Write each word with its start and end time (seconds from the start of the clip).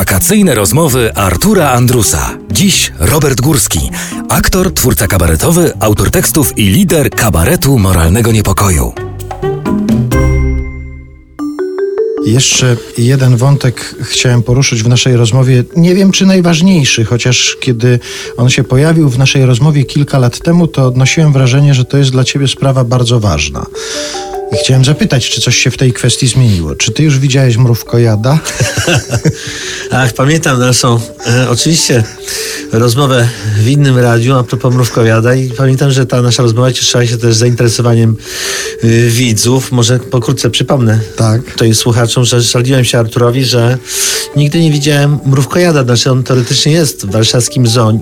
Wakacyjne 0.00 0.54
rozmowy 0.54 1.14
Artura 1.14 1.70
Andrusa. 1.70 2.38
Dziś 2.52 2.92
Robert 2.98 3.40
Górski, 3.40 3.90
aktor, 4.28 4.74
twórca 4.74 5.06
kabaretowy, 5.06 5.72
autor 5.80 6.10
tekstów 6.10 6.58
i 6.58 6.64
lider 6.64 7.10
kabaretu 7.10 7.78
moralnego 7.78 8.32
niepokoju. 8.32 8.92
Jeszcze 12.26 12.76
jeden 12.98 13.36
wątek 13.36 13.94
chciałem 14.02 14.42
poruszyć 14.42 14.82
w 14.82 14.88
naszej 14.88 15.16
rozmowie. 15.16 15.64
Nie 15.76 15.94
wiem, 15.94 16.12
czy 16.12 16.26
najważniejszy, 16.26 17.04
chociaż 17.04 17.56
kiedy 17.60 17.98
on 18.36 18.50
się 18.50 18.64
pojawił 18.64 19.08
w 19.08 19.18
naszej 19.18 19.46
rozmowie 19.46 19.84
kilka 19.84 20.18
lat 20.18 20.38
temu, 20.38 20.66
to 20.66 20.86
odnosiłem 20.86 21.32
wrażenie, 21.32 21.74
że 21.74 21.84
to 21.84 21.98
jest 21.98 22.10
dla 22.10 22.24
ciebie 22.24 22.48
sprawa 22.48 22.84
bardzo 22.84 23.20
ważna. 23.20 23.66
I 24.52 24.56
chciałem 24.56 24.84
zapytać, 24.84 25.30
czy 25.30 25.40
coś 25.40 25.56
się 25.56 25.70
w 25.70 25.76
tej 25.76 25.92
kwestii 25.92 26.28
zmieniło. 26.28 26.74
Czy 26.74 26.92
ty 26.92 27.02
już 27.02 27.18
widziałeś 27.18 27.56
mrówkojada? 27.56 28.38
Ach, 29.90 30.12
pamiętam 30.12 30.58
naszą, 30.58 31.00
e, 31.26 31.50
oczywiście, 31.50 32.04
rozmowę 32.72 33.28
w 33.58 33.68
innym 33.68 33.98
radiu 33.98 34.34
a 34.34 34.44
propos 34.44 34.74
mrówkowiada 34.74 35.34
i 35.34 35.50
pamiętam, 35.50 35.90
że 35.90 36.06
ta 36.06 36.22
nasza 36.22 36.42
rozmowa 36.42 36.72
cieszyła 36.72 37.06
się 37.06 37.18
też 37.18 37.36
zainteresowaniem 37.36 38.16
y, 38.84 39.10
widzów. 39.10 39.72
Może 39.72 39.98
pokrótce 39.98 40.50
przypomnę 40.50 41.00
Tak. 41.16 41.42
tutaj 41.52 41.74
słuchaczom, 41.74 42.24
że 42.24 42.40
żaliłem 42.40 42.84
się 42.84 42.98
Arturowi, 42.98 43.44
że 43.44 43.78
nigdy 44.36 44.60
nie 44.60 44.70
widziałem 44.70 45.18
mrówkojada. 45.26 45.84
Znaczy 45.84 46.10
on 46.10 46.22
teoretycznie 46.22 46.72
jest 46.72 47.06
w 47.06 47.10
warszawskim 47.10 47.66
zoo. 47.66 47.92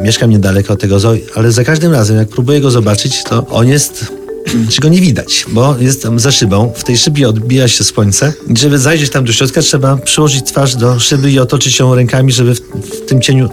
Mieszkam 0.00 0.30
niedaleko 0.30 0.72
od 0.72 0.80
tego 0.80 1.00
zoo, 1.00 1.16
ale 1.34 1.52
za 1.52 1.64
każdym 1.64 1.92
razem, 1.92 2.16
jak 2.16 2.28
próbuję 2.28 2.60
go 2.60 2.70
zobaczyć, 2.70 3.24
to 3.24 3.46
on 3.46 3.68
jest 3.68 4.21
czy 4.70 4.80
go 4.80 4.88
nie 4.88 5.00
widać, 5.00 5.44
bo 5.48 5.76
jest 5.80 6.02
tam 6.02 6.20
za 6.20 6.32
szybą. 6.32 6.72
W 6.76 6.84
tej 6.84 6.98
szybie 6.98 7.28
odbija 7.28 7.68
się 7.68 7.84
słońce. 7.84 8.32
Żeby 8.58 8.78
zajrzeć 8.78 9.10
tam 9.10 9.24
do 9.24 9.32
środka, 9.32 9.62
trzeba 9.62 9.96
przyłożyć 9.96 10.46
twarz 10.46 10.76
do 10.76 11.00
szyby 11.00 11.30
i 11.30 11.38
otoczyć 11.38 11.78
ją 11.78 11.94
rękami, 11.94 12.32
żeby 12.32 12.54
w, 12.54 12.60
w 12.60 13.06
tym 13.06 13.20
cieniu 13.20 13.50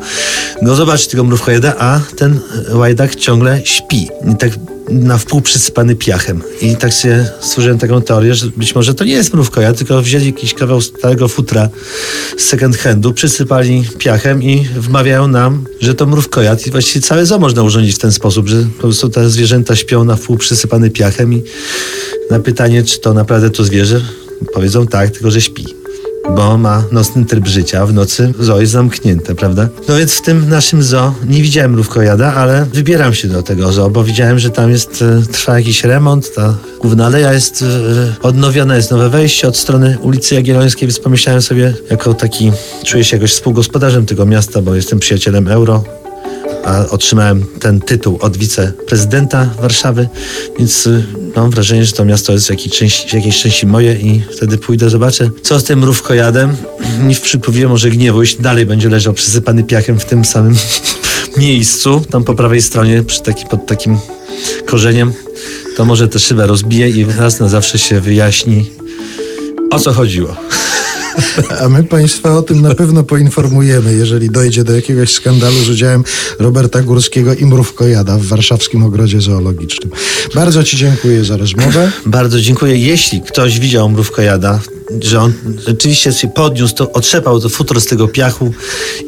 go 0.62 0.76
zobaczyć, 0.76 1.08
tego 1.08 1.24
mrówkojeda, 1.24 1.76
a 1.80 2.00
ten 2.18 2.40
łajdak 2.72 3.16
ciągle 3.16 3.62
śpi. 3.66 4.08
I 4.34 4.36
tak 4.36 4.52
na 4.92 5.18
wpół 5.18 5.42
przysypany 5.42 5.96
piachem. 5.96 6.42
I 6.62 6.76
tak 6.76 6.94
się 6.94 7.30
stworzyłem 7.42 7.78
taką 7.78 8.02
teorię, 8.02 8.36
że 8.36 8.48
być 8.58 8.76
może 8.76 8.94
to 8.94 9.04
nie 9.04 9.14
jest 9.14 9.34
mrówkojad, 9.34 9.78
tylko 9.78 10.02
wzięli 10.02 10.26
jakiś 10.26 10.54
kawał 10.54 10.82
starego 10.82 11.28
futra 11.28 11.70
z 12.38 12.44
second 12.44 12.78
handu, 12.78 13.14
przysypali 13.14 13.84
piachem 13.98 14.44
i 14.44 14.66
wmawiają 14.76 15.28
nam, 15.28 15.66
że 15.82 15.96
to 15.96 16.06
mrówkojad 16.06 16.68
i 16.68 16.72
właściwie 16.72 17.02
całe 17.02 17.26
zoo 17.26 17.40
można 17.40 17.64
urządzić 17.64 17.96
w 17.96 18.00
ten 18.00 18.12
sposób, 18.12 18.48
że 18.48 18.64
po 18.78 18.82
prostu 18.82 19.10
te 19.10 19.30
zwierzęta 19.30 19.76
śpią 19.76 20.04
na 20.04 20.16
wpół 20.16 20.38
przysypane 20.38 20.90
piachem 20.90 21.34
i 21.34 21.44
na 22.30 22.40
pytanie, 22.40 22.84
czy 22.84 23.00
to 23.00 23.14
naprawdę 23.14 23.50
to 23.50 23.64
zwierzę, 23.64 24.02
powiedzą 24.54 24.88
tak, 24.88 25.12
tylko 25.12 25.32
że 25.32 25.42
śpi 25.42 25.79
bo 26.36 26.58
ma 26.58 26.84
nocny 26.92 27.26
tryb 27.26 27.48
życia, 27.48 27.86
w 27.86 27.94
nocy 27.94 28.34
zoo 28.40 28.60
jest 28.60 28.72
zamknięte, 28.72 29.36
prawda? 29.36 29.70
No 29.88 29.98
więc 29.98 30.14
w 30.14 30.22
tym 30.22 30.50
naszym 30.50 30.84
zoo 30.84 31.14
nie 31.28 31.42
widziałem 31.42 31.72
mrówkojada, 31.72 32.34
ale 32.34 32.66
wybieram 32.74 33.14
się 33.14 33.28
do 33.28 33.44
tego 33.44 33.72
zoo, 33.72 33.90
bo 33.90 34.04
widziałem, 34.04 34.40
że 34.40 34.50
tam 34.50 34.72
jest, 34.72 35.02
e, 35.02 35.32
trwa 35.32 35.60
jakiś 35.60 35.84
remont, 35.84 36.34
ta 36.36 36.56
główna 36.82 37.06
aleja 37.06 37.34
jest 37.34 37.62
e, 37.62 37.66
odnowiona, 38.22 38.76
jest 38.76 38.92
nowe 38.92 39.10
wejście 39.10 39.48
od 39.48 39.58
strony 39.58 39.98
ulicy 40.02 40.36
Jagiellońskiej, 40.36 40.88
więc 40.88 41.00
pomyślałem 41.00 41.42
sobie, 41.42 41.74
jako 41.90 42.14
taki, 42.14 42.52
czuję 42.86 43.04
się 43.04 43.18
jakoś 43.18 43.32
współgospodarzem 43.32 44.06
tego 44.06 44.26
miasta, 44.26 44.62
bo 44.62 44.76
jestem 44.76 45.00
przyjacielem 45.00 45.48
euro, 45.48 45.84
a 46.66 46.86
otrzymałem 46.90 47.46
ten 47.60 47.82
tytuł 47.82 48.18
od 48.22 48.38
wiceprezydenta 48.38 49.50
Warszawy, 49.62 50.10
więc 50.60 50.88
y, 50.88 51.04
mam 51.42 51.52
wrażenie, 51.52 51.86
że 51.86 51.92
to 51.92 52.06
miasto 52.06 52.34
jest 52.34 52.48
w 52.48 52.50
jakiejś 52.50 52.78
części, 52.78 53.10
w 53.10 53.14
jakiejś 53.14 53.42
części 53.42 53.68
moje 53.68 53.94
i 53.94 54.22
wtedy 54.38 54.58
pójdę, 54.58 54.90
zobaczę, 54.90 55.30
co 55.42 55.60
z 55.60 55.64
tym 55.64 55.80
mrówkojadem. 55.80 56.58
I 57.10 57.16
w 57.16 57.22
przypływie 57.22 57.68
może 57.68 57.90
gniewu, 57.90 58.22
jeśli 58.22 58.44
dalej 58.44 58.66
będzie 58.66 58.90
leżał 58.90 59.14
przysypany 59.14 59.64
piachem 59.64 60.00
w 60.00 60.06
tym 60.06 60.26
samym 60.26 60.56
miejscu, 61.38 62.02
tam 62.12 62.24
po 62.24 62.36
prawej 62.36 62.62
stronie, 62.62 63.04
przy 63.04 63.22
taki, 63.22 63.46
pod 63.46 63.66
takim 63.66 63.98
korzeniem, 64.66 65.14
to 65.78 65.86
może 65.86 66.08
tę 66.08 66.20
szybę 66.20 66.48
rozbije 66.48 66.90
i 66.90 67.06
raz 67.18 67.40
na 67.40 67.50
zawsze 67.50 67.80
się 67.80 68.00
wyjaśni, 68.00 68.70
o 69.72 69.80
co 69.80 69.94
chodziło. 69.94 70.36
A 71.62 71.70
my 71.70 71.84
Państwa 71.84 72.38
o 72.38 72.42
tym 72.42 72.62
na 72.62 72.76
pewno 72.76 73.04
poinformujemy, 73.04 73.94
jeżeli 73.94 74.30
dojdzie 74.30 74.64
do 74.64 74.76
jakiegoś 74.76 75.14
skandalu 75.14 75.64
z 75.64 75.70
udziałem 75.70 76.04
Roberta 76.40 76.82
Górskiego 76.82 77.34
i 77.34 77.46
mrówkojada 77.46 78.18
w 78.18 78.26
warszawskim 78.26 78.84
ogrodzie 78.84 79.22
zoologicznym. 79.22 79.92
Bardzo 80.36 80.64
Ci 80.64 80.78
dziękuję 80.78 81.26
za 81.26 81.38
rozmowę. 81.38 81.92
Bardzo 82.06 82.42
dziękuję. 82.42 82.76
Jeśli 82.78 83.22
ktoś 83.22 83.60
widział 83.60 83.90
mrówkojada, 83.90 84.60
że 85.02 85.20
on 85.22 85.34
rzeczywiście 85.68 86.14
się 86.14 86.28
podniósł, 86.28 86.76
to 86.76 86.92
otrzepał 86.92 87.40
to 87.40 87.50
futro 87.50 87.80
z 87.82 87.86
tego 87.86 88.08
piachu 88.08 88.54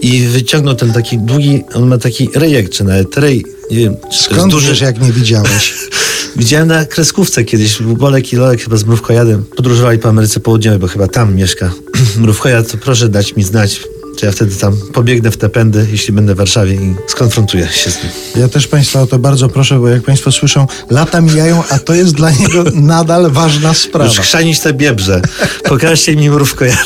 i 0.01 0.22
wyciągnął 0.22 0.75
ten 0.75 0.94
taki 0.94 1.17
długi, 1.17 1.63
on 1.73 1.88
ma 1.88 1.97
taki 1.97 2.29
rejek, 2.35 2.69
czy 2.69 2.84
nawet 2.84 3.17
rej, 3.17 3.45
nie 3.72 3.78
wiem, 3.78 3.95
Skąd 4.11 4.51
duży. 4.51 4.69
wiesz, 4.69 4.81
jak 4.81 5.01
nie 5.01 5.11
widziałeś? 5.11 5.73
Widziałem 6.36 6.68
na 6.68 6.86
kreskówce 6.86 7.44
kiedyś, 7.44 7.81
Bolek 7.81 8.34
i 8.34 8.36
Lolek 8.36 8.62
chyba 8.62 8.78
z 8.78 8.84
mrówkojadem 8.84 9.44
podróżowali 9.56 10.00
po 10.00 10.09
Ameryce 10.09 10.40
Południowej, 10.40 10.80
bo 10.80 10.88
chyba 10.88 11.08
tam 11.08 11.36
mieszka 11.36 11.72
mrówkojad, 12.22 12.72
to 12.72 12.78
proszę 12.78 13.09
dać 13.09 13.36
mi 13.36 13.44
znać, 13.44 13.81
to 14.19 14.25
ja 14.25 14.31
wtedy 14.31 14.56
tam 14.56 14.78
pobiegnę 14.94 15.31
w 15.31 15.38
te 15.38 15.50
pędy, 15.50 15.88
jeśli 15.91 16.14
będę 16.14 16.34
w 16.34 16.38
Warszawie 16.38 16.74
i 16.74 16.96
skonfrontuję 17.08 17.68
się 17.68 17.91
z 17.91 18.03
nim. 18.03 18.12
Ja 18.36 18.47
też 18.47 18.68
Państwa 18.68 19.02
o 19.02 19.08
to 19.08 19.20
bardzo 19.20 19.50
proszę, 19.50 19.80
bo 19.80 19.88
jak 19.88 20.03
Państwo 20.03 20.31
słyszą, 20.31 20.68
lata 20.90 21.22
mijają, 21.22 21.64
a 21.70 21.80
to 21.80 21.94
jest 21.94 22.14
dla 22.14 22.31
niego 22.31 22.64
nadal 22.96 23.31
ważna 23.31 23.74
sprawa. 23.74 24.09
Już 24.09 24.20
chrzanić 24.20 24.59
te 24.59 24.74
biebrze. 24.74 25.22
Pokażcie 25.64 26.16
mi 26.16 26.30
mrówkojada. 26.30 26.81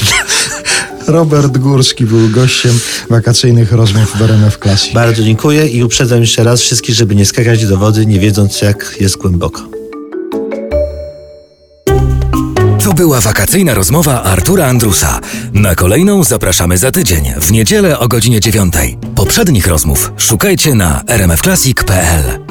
Robert 1.07 1.57
Górski 1.57 2.05
był 2.05 2.29
gościem 2.29 2.79
wakacyjnych 3.09 3.71
rozmów 3.71 4.17
w 4.17 4.21
RMF 4.21 4.57
Classic. 4.57 4.93
Bardzo 4.93 5.23
dziękuję 5.23 5.67
i 5.67 5.83
uprzedzam 5.83 6.21
jeszcze 6.21 6.43
raz 6.43 6.61
wszystkich, 6.61 6.95
żeby 6.95 7.15
nie 7.15 7.25
skakać 7.25 7.65
do 7.65 7.77
wody, 7.77 8.05
nie 8.05 8.19
wiedząc 8.19 8.61
jak 8.61 8.95
jest 8.99 9.17
głęboko. 9.17 9.61
To 12.83 12.93
była 12.93 13.21
wakacyjna 13.21 13.73
rozmowa 13.73 14.23
Artura 14.23 14.67
Andrusa. 14.67 15.19
Na 15.53 15.75
kolejną 15.75 16.23
zapraszamy 16.23 16.77
za 16.77 16.91
tydzień, 16.91 17.33
w 17.41 17.51
niedzielę 17.51 17.99
o 17.99 18.07
godzinie 18.07 18.39
9. 18.39 18.73
Poprzednich 19.15 19.67
rozmów 19.67 20.11
szukajcie 20.17 20.75
na 20.75 21.03
rmfclassic.pl. 21.07 22.44